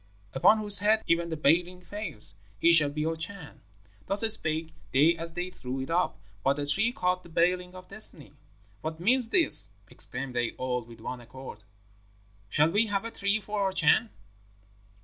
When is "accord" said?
11.21-11.63